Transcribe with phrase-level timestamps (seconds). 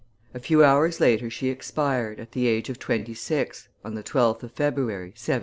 [0.33, 4.41] A few hours later she expired, at the age of twenty six, on the 12th
[4.41, 5.39] of February, 1712.